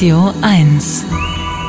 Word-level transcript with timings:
Radio 0.00 0.32
1. 0.40 1.04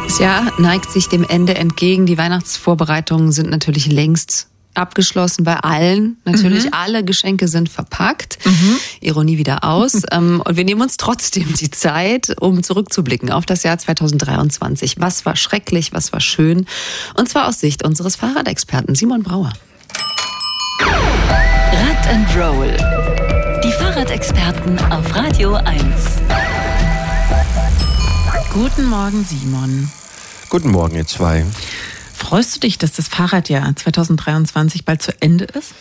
Das 0.05 0.19
Jahr 0.19 0.53
neigt 0.57 0.89
sich 0.89 1.09
dem 1.09 1.25
Ende 1.25 1.55
entgegen. 1.55 2.05
Die 2.05 2.17
Weihnachtsvorbereitungen 2.17 3.33
sind 3.33 3.49
natürlich 3.49 3.87
längst 3.87 4.47
abgeschlossen 4.73 5.43
bei 5.43 5.57
allen. 5.57 6.15
Natürlich 6.23 6.63
mhm. 6.63 6.69
alle 6.71 7.03
Geschenke 7.03 7.49
sind 7.49 7.67
verpackt. 7.67 8.37
Mhm. 8.45 8.77
Ironie 9.01 9.37
wieder 9.37 9.65
aus. 9.65 10.03
Ähm, 10.13 10.41
und 10.45 10.55
wir 10.55 10.63
nehmen 10.63 10.81
uns 10.81 10.95
trotzdem 10.95 11.53
die 11.55 11.71
Zeit, 11.71 12.33
um 12.39 12.63
zurückzublicken 12.63 13.31
auf 13.31 13.45
das 13.45 13.63
Jahr 13.63 13.77
2023. 13.77 14.95
Was 14.99 15.25
war 15.25 15.35
schrecklich, 15.35 15.91
was 15.91 16.13
war 16.13 16.21
schön? 16.21 16.67
Und 17.15 17.27
zwar 17.27 17.49
aus 17.49 17.59
Sicht 17.59 17.83
unseres 17.83 18.15
Fahrradexperten 18.15 18.95
Simon 18.95 19.23
Brauer. 19.23 19.51
Rad 20.79 22.07
and 22.07 22.37
Roll. 22.37 22.77
Die 23.61 23.71
Fahrradexperten 23.73 24.79
auf 24.89 25.13
Radio 25.13 25.55
1. 25.55 25.81
Guten 28.53 28.89
Morgen, 28.89 29.23
Simon. 29.23 29.89
Guten 30.49 30.71
Morgen, 30.71 30.97
ihr 30.97 31.07
zwei. 31.07 31.45
Freust 32.13 32.55
du 32.55 32.59
dich, 32.59 32.77
dass 32.77 32.91
das 32.91 33.07
Fahrradjahr 33.07 33.73
2023 33.73 34.83
bald 34.83 35.01
zu 35.01 35.13
Ende 35.21 35.45
ist? 35.45 35.73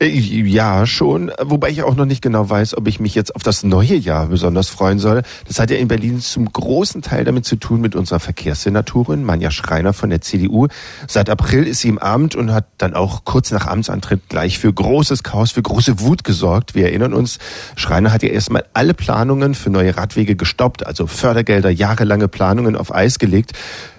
Äh, 0.00 0.08
ja, 0.08 0.86
schon. 0.86 1.30
Wobei 1.42 1.68
ich 1.68 1.82
auch 1.82 1.94
noch 1.94 2.06
nicht 2.06 2.22
genau 2.22 2.48
weiß, 2.48 2.76
ob 2.76 2.88
ich 2.88 3.00
mich 3.00 3.14
jetzt 3.14 3.36
auf 3.36 3.42
das 3.42 3.62
neue 3.62 3.94
Jahr 3.94 4.28
besonders 4.28 4.68
freuen 4.68 4.98
soll. 4.98 5.22
Das 5.46 5.58
hat 5.58 5.70
ja 5.70 5.76
in 5.76 5.88
Berlin 5.88 6.20
zum 6.20 6.50
großen 6.50 7.02
Teil 7.02 7.24
damit 7.24 7.44
zu 7.44 7.56
tun 7.56 7.80
mit 7.80 7.94
unserer 7.94 8.18
Verkehrssenatorin 8.18 9.22
Manja 9.22 9.50
Schreiner 9.50 9.92
von 9.92 10.08
der 10.08 10.22
CDU. 10.22 10.68
Seit 11.06 11.28
April 11.28 11.64
ist 11.64 11.80
sie 11.80 11.88
im 11.88 11.98
Amt 11.98 12.34
und 12.34 12.52
hat 12.52 12.66
dann 12.78 12.94
auch 12.94 13.24
kurz 13.24 13.50
nach 13.50 13.66
Amtsantritt 13.66 14.28
gleich 14.28 14.58
für 14.58 14.72
großes 14.72 15.22
Chaos, 15.22 15.52
für 15.52 15.62
große 15.62 16.00
Wut 16.00 16.24
gesorgt. 16.24 16.74
Wir 16.74 16.86
erinnern 16.86 17.12
uns, 17.12 17.38
Schreiner 17.76 18.12
hat 18.12 18.22
ja 18.22 18.30
erstmal 18.30 18.64
alle 18.72 18.94
Planungen 18.94 19.54
für 19.54 19.68
neue 19.68 19.96
Radwege 19.96 20.34
gestoppt, 20.34 20.86
also 20.86 21.06
Fördergelder, 21.06 21.68
jahrelange 21.68 22.28
Planungen 22.28 22.74
auf 22.74 22.94
Eis 22.94 23.18
gelegt. 23.18 23.52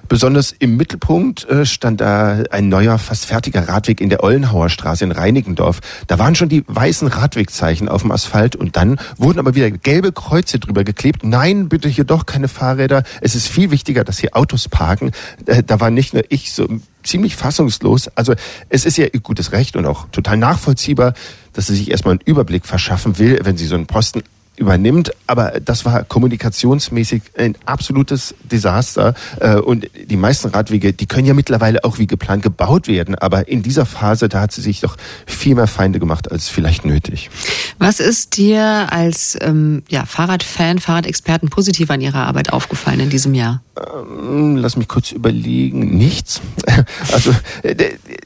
Besonders 0.07 0.53
im 0.57 0.77
Mittelpunkt 0.77 1.47
äh, 1.49 1.65
stand 1.65 2.01
da 2.01 2.43
ein 2.51 2.69
neuer, 2.69 2.97
fast 2.97 3.25
fertiger 3.25 3.67
Radweg 3.67 4.01
in 4.01 4.09
der 4.09 4.23
Ollenhauer 4.23 4.69
Straße 4.69 5.03
in 5.03 5.11
Reinickendorf. 5.11 5.79
Da 6.07 6.19
waren 6.19 6.35
schon 6.35 6.49
die 6.49 6.63
weißen 6.67 7.07
Radwegzeichen 7.07 7.87
auf 7.87 8.01
dem 8.01 8.11
Asphalt 8.11 8.55
und 8.55 8.75
dann 8.75 8.99
wurden 9.17 9.39
aber 9.39 9.55
wieder 9.55 9.71
gelbe 9.71 10.11
Kreuze 10.11 10.59
drüber 10.59 10.83
geklebt. 10.83 11.23
Nein, 11.23 11.69
bitte 11.69 11.87
hier 11.89 12.03
doch 12.03 12.25
keine 12.25 12.47
Fahrräder. 12.47 13.03
Es 13.21 13.35
ist 13.35 13.47
viel 13.47 13.71
wichtiger, 13.71 14.03
dass 14.03 14.19
hier 14.19 14.35
Autos 14.35 14.67
parken. 14.67 15.11
Äh, 15.45 15.63
da 15.63 15.79
war 15.79 15.91
nicht 15.91 16.13
nur 16.13 16.23
ich 16.29 16.53
so 16.53 16.67
ziemlich 17.03 17.35
fassungslos. 17.35 18.09
Also 18.15 18.35
es 18.69 18.85
ist 18.85 18.97
ja 18.97 19.05
ihr 19.05 19.19
gutes 19.21 19.51
Recht 19.51 19.75
und 19.75 19.85
auch 19.85 20.07
total 20.11 20.37
nachvollziehbar, 20.37 21.13
dass 21.53 21.67
sie 21.67 21.75
sich 21.75 21.91
erstmal 21.91 22.13
einen 22.13 22.21
Überblick 22.25 22.65
verschaffen 22.65 23.17
will, 23.17 23.39
wenn 23.43 23.57
sie 23.57 23.65
so 23.65 23.75
einen 23.75 23.87
Posten 23.87 24.23
übernimmt. 24.61 25.11
Aber 25.27 25.59
das 25.63 25.83
war 25.83 26.03
kommunikationsmäßig 26.03 27.23
ein 27.37 27.57
absolutes 27.65 28.33
Desaster. 28.43 29.13
Äh, 29.39 29.57
und 29.57 29.89
die 30.09 30.15
meisten 30.15 30.49
Radwege, 30.49 30.93
die 30.93 31.07
können 31.07 31.27
ja 31.27 31.33
mittlerweile 31.33 31.83
auch 31.83 31.97
wie 31.97 32.07
geplant 32.07 32.43
gebaut 32.43 32.87
werden. 32.87 33.15
Aber 33.15 33.47
in 33.47 33.63
dieser 33.63 33.85
Phase, 33.85 34.29
da 34.29 34.41
hat 34.41 34.53
sie 34.53 34.61
sich 34.61 34.79
doch 34.79 34.95
viel 35.25 35.55
mehr 35.55 35.67
Feinde 35.67 35.99
gemacht 35.99 36.31
als 36.31 36.47
vielleicht 36.47 36.85
nötig. 36.85 37.29
Was 37.79 37.99
ist 37.99 38.37
dir 38.37 38.87
als 38.91 39.37
ähm, 39.41 39.83
ja, 39.89 40.05
Fahrradfan, 40.05 40.79
Fahrradexperten 40.79 41.49
positiv 41.49 41.89
an 41.89 41.99
ihrer 41.99 42.27
Arbeit 42.27 42.53
aufgefallen 42.53 42.99
in 43.01 43.09
diesem 43.09 43.33
Jahr? 43.33 43.61
Ähm, 43.77 44.57
lass 44.57 44.77
mich 44.77 44.87
kurz 44.87 45.11
überlegen. 45.11 45.97
Nichts. 45.97 46.41
Also 47.11 47.33
äh, 47.63 47.75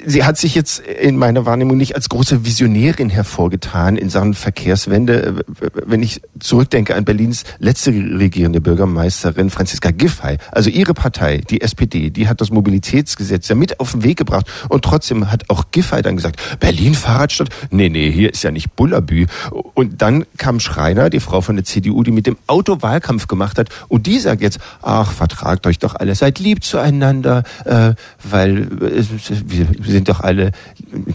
sie 0.05 0.23
hat 0.23 0.37
sich 0.37 0.53
jetzt 0.53 0.79
in 0.79 1.17
meiner 1.17 1.45
Wahrnehmung 1.45 1.77
nicht 1.77 1.95
als 1.95 2.09
große 2.09 2.45
Visionärin 2.45 3.09
hervorgetan 3.09 3.95
in 3.95 4.09
Sachen 4.09 4.33
Verkehrswende. 4.33 5.43
Wenn 5.85 6.03
ich 6.03 6.21
zurückdenke 6.39 6.95
an 6.95 7.05
Berlins 7.05 7.43
letzte 7.59 7.91
regierende 7.91 8.61
Bürgermeisterin 8.61 9.49
Franziska 9.49 9.91
Giffey, 9.91 10.37
also 10.51 10.69
ihre 10.69 10.93
Partei, 10.93 11.37
die 11.37 11.61
SPD, 11.61 12.09
die 12.09 12.27
hat 12.27 12.41
das 12.41 12.51
Mobilitätsgesetz 12.51 13.47
ja 13.47 13.55
mit 13.55 13.79
auf 13.79 13.91
den 13.91 14.03
Weg 14.03 14.17
gebracht 14.17 14.47
und 14.69 14.83
trotzdem 14.83 15.31
hat 15.31 15.49
auch 15.49 15.65
Giffey 15.71 16.01
dann 16.01 16.15
gesagt, 16.15 16.39
Berlin 16.59 16.93
Fahrradstadt? 16.93 17.49
Nee, 17.69 17.89
nee, 17.89 18.11
hier 18.11 18.31
ist 18.31 18.43
ja 18.43 18.51
nicht 18.51 18.75
Bullabü. 18.75 19.27
Und 19.73 20.01
dann 20.01 20.25
kam 20.37 20.59
Schreiner, 20.59 21.09
die 21.09 21.19
Frau 21.19 21.41
von 21.41 21.55
der 21.55 21.65
CDU, 21.65 22.03
die 22.03 22.11
mit 22.11 22.27
dem 22.27 22.37
Auto 22.47 22.81
Wahlkampf 22.81 23.27
gemacht 23.27 23.57
hat 23.57 23.69
und 23.87 24.07
die 24.07 24.19
sagt 24.19 24.41
jetzt, 24.41 24.59
ach, 24.81 25.11
vertragt 25.11 25.67
euch 25.67 25.79
doch 25.79 25.95
alle, 25.95 26.15
seid 26.15 26.39
lieb 26.39 26.63
zueinander, 26.63 27.43
äh, 27.65 27.93
weil 28.23 28.63
äh, 28.81 29.03
wir, 29.45 29.67
sind 29.83 30.09
doch 30.09 30.21
alle, 30.21 30.51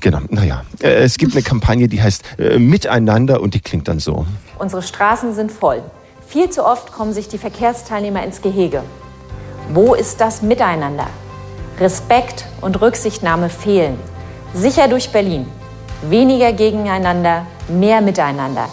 genau, 0.01 0.21
naja. 0.31 0.65
Äh, 0.81 1.03
es 1.03 1.19
gibt 1.19 1.33
eine 1.33 1.43
Kampagne, 1.43 1.89
die 1.89 2.03
heißt 2.03 2.23
äh, 2.39 2.59
Miteinander 2.59 3.41
und 3.41 3.55
die 3.55 3.61
klingt 3.61 3.89
dann 3.89 3.99
so. 3.99 4.27
Unsere 4.61 4.83
Straßen 4.83 5.33
sind 5.35 5.51
voll. 5.51 5.83
Viel 6.29 6.51
zu 6.51 6.67
oft 6.67 6.93
kommen 6.93 7.15
sich 7.15 7.29
die 7.29 7.39
Verkehrsteilnehmer 7.39 8.23
ins 8.23 8.43
Gehege. 8.43 8.83
Wo 9.73 9.95
ist 9.95 10.21
das 10.21 10.43
Miteinander? 10.43 11.07
Respekt 11.79 12.45
und 12.61 12.79
Rücksichtnahme 12.79 13.49
fehlen. 13.49 13.99
Sicher 14.53 14.87
durch 14.87 15.13
Berlin. 15.13 15.47
Weniger 16.03 16.53
gegeneinander, 16.53 17.47
mehr 17.69 18.03
miteinander. 18.03 18.69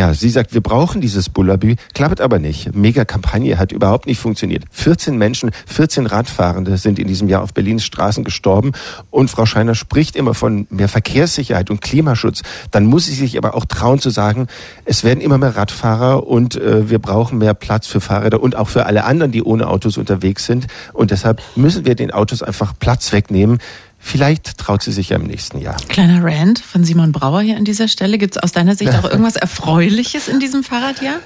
Ja, 0.00 0.14
sie 0.14 0.30
sagt, 0.30 0.54
wir 0.54 0.62
brauchen 0.62 1.02
dieses 1.02 1.28
Bullabü, 1.28 1.76
klappt 1.92 2.22
aber 2.22 2.38
nicht. 2.38 2.74
Mega 2.74 3.04
Kampagne 3.04 3.58
hat 3.58 3.70
überhaupt 3.70 4.06
nicht 4.06 4.18
funktioniert. 4.18 4.64
14 4.70 5.18
Menschen, 5.18 5.50
14 5.66 6.06
Radfahrende 6.06 6.78
sind 6.78 6.98
in 6.98 7.06
diesem 7.06 7.28
Jahr 7.28 7.42
auf 7.42 7.52
Berlins 7.52 7.84
Straßen 7.84 8.24
gestorben. 8.24 8.72
Und 9.10 9.28
Frau 9.28 9.44
Scheiner 9.44 9.74
spricht 9.74 10.16
immer 10.16 10.32
von 10.32 10.66
mehr 10.70 10.88
Verkehrssicherheit 10.88 11.68
und 11.68 11.82
Klimaschutz. 11.82 12.40
Dann 12.70 12.86
muss 12.86 13.04
sie 13.04 13.14
sich 13.14 13.36
aber 13.36 13.54
auch 13.54 13.66
trauen 13.66 13.98
zu 13.98 14.08
sagen, 14.08 14.46
es 14.86 15.04
werden 15.04 15.20
immer 15.20 15.36
mehr 15.36 15.54
Radfahrer 15.54 16.26
und 16.26 16.56
äh, 16.56 16.88
wir 16.88 16.98
brauchen 16.98 17.36
mehr 17.36 17.52
Platz 17.52 17.86
für 17.86 18.00
Fahrräder 18.00 18.42
und 18.42 18.56
auch 18.56 18.70
für 18.70 18.86
alle 18.86 19.04
anderen, 19.04 19.32
die 19.32 19.42
ohne 19.42 19.68
Autos 19.68 19.98
unterwegs 19.98 20.46
sind. 20.46 20.66
Und 20.94 21.10
deshalb 21.10 21.42
müssen 21.56 21.84
wir 21.84 21.94
den 21.94 22.10
Autos 22.10 22.42
einfach 22.42 22.72
Platz 22.78 23.12
wegnehmen. 23.12 23.58
Vielleicht 24.00 24.58
traut 24.58 24.82
sie 24.82 24.92
sich 24.92 25.10
ja 25.10 25.16
im 25.16 25.24
nächsten 25.24 25.58
Jahr. 25.60 25.76
Kleiner 25.88 26.24
Rand 26.24 26.58
von 26.58 26.82
Simon 26.84 27.12
Brauer 27.12 27.42
hier 27.42 27.56
an 27.56 27.64
dieser 27.64 27.86
Stelle. 27.86 28.18
Gibt 28.18 28.36
es 28.36 28.42
aus 28.42 28.50
deiner 28.50 28.74
Sicht 28.74 28.92
auch 28.94 29.04
irgendwas 29.04 29.36
Erfreuliches 29.36 30.26
in 30.26 30.40
diesem 30.40 30.64
Fahrradjahr? 30.64 31.20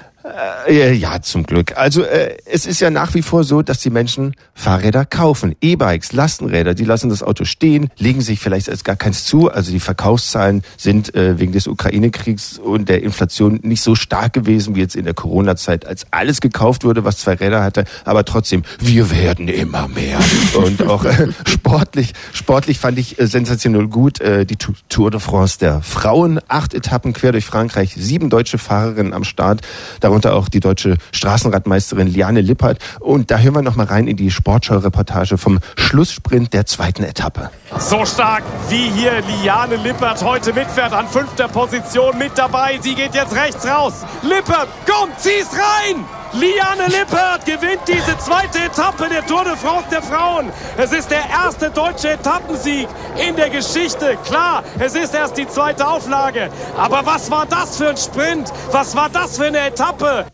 Äh, 0.67 0.93
ja, 0.93 1.21
zum 1.21 1.43
Glück. 1.43 1.77
Also 1.77 2.01
äh, 2.03 2.37
es 2.45 2.65
ist 2.65 2.79
ja 2.81 2.89
nach 2.89 3.13
wie 3.13 3.21
vor 3.21 3.43
so, 3.43 3.61
dass 3.61 3.79
die 3.79 3.91
Menschen 3.91 4.35
Fahrräder 4.55 5.05
kaufen. 5.05 5.55
E-Bikes, 5.61 6.13
Lastenräder, 6.13 6.73
die 6.73 6.83
lassen 6.83 7.09
das 7.09 7.21
Auto 7.21 7.45
stehen, 7.45 7.89
legen 7.97 8.21
sich 8.21 8.39
vielleicht 8.39 8.69
als 8.69 8.83
gar 8.83 8.95
keins 8.95 9.25
zu. 9.25 9.51
Also 9.51 9.71
die 9.71 9.79
Verkaufszahlen 9.79 10.63
sind 10.77 11.13
äh, 11.13 11.39
wegen 11.39 11.51
des 11.51 11.67
Ukraine-Kriegs 11.67 12.57
und 12.57 12.89
der 12.89 13.03
Inflation 13.03 13.59
nicht 13.61 13.81
so 13.81 13.93
stark 13.93 14.33
gewesen 14.33 14.75
wie 14.75 14.79
jetzt 14.79 14.95
in 14.95 15.05
der 15.05 15.13
Corona-Zeit, 15.13 15.85
als 15.85 16.07
alles 16.09 16.41
gekauft 16.41 16.83
wurde, 16.83 17.03
was 17.03 17.17
zwei 17.17 17.33
Räder 17.33 17.61
hatte. 17.63 17.85
Aber 18.03 18.25
trotzdem, 18.25 18.63
wir 18.79 19.11
werden 19.11 19.47
immer 19.47 19.87
mehr. 19.87 20.19
und 20.55 20.87
auch 20.87 21.05
äh, 21.05 21.27
sportlich, 21.47 22.13
sportlich 22.33 22.79
fand 22.79 22.97
ich 22.97 23.19
äh, 23.19 23.27
sensationell 23.27 23.87
gut 23.87 24.21
äh, 24.21 24.45
die 24.45 24.57
Tour 24.57 25.11
de 25.11 25.19
France 25.19 25.59
der 25.59 25.81
Frauen. 25.81 26.39
Acht 26.47 26.73
Etappen 26.73 27.13
quer 27.13 27.31
durch 27.31 27.45
Frankreich, 27.45 27.93
sieben 27.95 28.31
deutsche 28.31 28.57
Fahrerinnen 28.57 29.13
am 29.13 29.23
Start. 29.23 29.61
Darunter 29.99 30.14
darunter 30.15 30.35
auch 30.35 30.47
die 30.47 30.61
deutsche 30.61 30.97
Straßenradmeisterin 31.11 32.07
Liane 32.07 32.41
Lippert. 32.41 32.79
Und 32.99 33.31
da 33.31 33.37
hören 33.39 33.55
wir 33.55 33.61
noch 33.61 33.75
mal 33.75 33.85
rein 33.85 34.07
in 34.07 34.15
die 34.15 34.31
Sportschau-Reportage 34.31 35.37
vom 35.37 35.59
Schlusssprint 35.75 36.53
der 36.53 36.65
zweiten 36.65 37.03
Etappe. 37.03 37.49
So 37.79 38.05
stark 38.05 38.43
wie 38.69 38.89
hier 38.91 39.21
Liane 39.41 39.75
Lippert 39.75 40.23
heute 40.23 40.53
mitfährt 40.53 40.93
an 40.93 41.07
fünfter 41.07 41.49
Position 41.49 42.17
mit 42.17 42.37
dabei. 42.37 42.79
Sie 42.81 42.95
geht 42.95 43.13
jetzt 43.13 43.35
rechts 43.35 43.67
raus. 43.67 44.05
Lippert, 44.21 44.69
komm, 44.85 45.09
zieh's 45.17 45.49
rein! 45.51 46.05
Liane 46.39 46.87
Lippert 46.87 47.45
gewinnt 47.45 47.81
diese 47.87 48.17
zweite 48.17 48.59
Etappe 48.65 49.07
der 49.07 49.25
Tour 49.25 49.45
de 49.45 49.55
France 49.55 49.85
der 49.89 50.01
Frauen. 50.01 50.51
Es 50.77 50.91
ist 50.91 51.09
der 51.09 51.23
erste 51.29 51.69
deutsche 51.69 52.09
Etappensieg 52.09 52.89
in 53.15 53.37
der 53.37 53.49
Geschichte. 53.49 54.17
Klar, 54.25 54.63
es 54.77 54.95
ist 54.95 55.13
erst 55.13 55.37
die 55.37 55.47
zweite 55.47 55.87
Auflage. 55.87 56.49
Aber 56.77 57.05
was 57.05 57.31
war 57.31 57.45
das 57.45 57.77
für 57.77 57.89
ein 57.89 57.97
Sprint? 57.97 58.51
Was 58.71 58.93
war 58.95 59.09
das 59.09 59.37
für 59.37 59.45
eine 59.45 59.67
Etappe? 59.67 60.25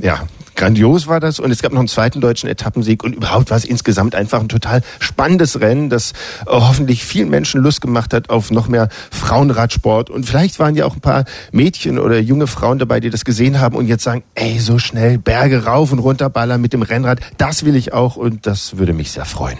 Ja, 0.00 0.20
grandios 0.58 1.06
war 1.06 1.20
das 1.20 1.38
und 1.38 1.50
es 1.50 1.62
gab 1.62 1.72
noch 1.72 1.78
einen 1.78 1.88
zweiten 1.88 2.20
deutschen 2.20 2.48
Etappensieg 2.48 3.04
und 3.04 3.14
überhaupt 3.14 3.50
war 3.50 3.56
es 3.56 3.64
insgesamt 3.64 4.14
einfach 4.14 4.40
ein 4.40 4.48
total 4.48 4.82
spannendes 4.98 5.60
Rennen, 5.60 5.88
das 5.88 6.12
äh, 6.12 6.50
hoffentlich 6.50 7.04
vielen 7.04 7.30
Menschen 7.30 7.62
Lust 7.62 7.80
gemacht 7.80 8.12
hat 8.12 8.28
auf 8.28 8.50
noch 8.50 8.66
mehr 8.66 8.88
Frauenradsport 9.10 10.10
und 10.10 10.26
vielleicht 10.26 10.58
waren 10.58 10.74
ja 10.74 10.84
auch 10.84 10.94
ein 10.94 11.00
paar 11.00 11.24
Mädchen 11.52 11.98
oder 11.98 12.18
junge 12.18 12.48
Frauen 12.48 12.80
dabei, 12.80 12.98
die 12.98 13.08
das 13.08 13.24
gesehen 13.24 13.60
haben 13.60 13.76
und 13.76 13.86
jetzt 13.86 14.02
sagen, 14.02 14.24
ey, 14.34 14.58
so 14.58 14.78
schnell 14.78 15.16
Berge 15.16 15.64
rauf 15.64 15.92
und 15.92 16.00
runter 16.00 16.28
ballern 16.28 16.60
mit 16.60 16.72
dem 16.72 16.82
Rennrad, 16.82 17.20
das 17.38 17.64
will 17.64 17.76
ich 17.76 17.92
auch 17.92 18.16
und 18.16 18.46
das 18.46 18.78
würde 18.78 18.92
mich 18.92 19.12
sehr 19.12 19.26
freuen. 19.26 19.58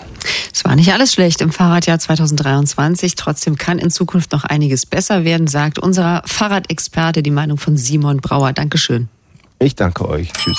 Es 0.52 0.64
war 0.64 0.74
nicht 0.74 0.92
alles 0.92 1.12
schlecht 1.12 1.40
im 1.40 1.52
Fahrradjahr 1.52 2.00
2023. 2.00 3.14
Trotzdem 3.14 3.56
kann 3.56 3.78
in 3.78 3.90
Zukunft 3.90 4.32
noch 4.32 4.42
einiges 4.42 4.84
besser 4.84 5.22
werden, 5.22 5.46
sagt 5.46 5.78
unser 5.78 6.22
Fahrradexperte, 6.26 7.22
die 7.22 7.30
Meinung 7.30 7.58
von 7.58 7.76
Simon 7.76 8.16
Brauer. 8.16 8.52
Dankeschön. 8.52 9.08
Ich 9.60 9.76
danke 9.76 10.08
euch. 10.08 10.32
Tschüss. 10.32 10.58